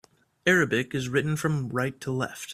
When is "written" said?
1.09-1.35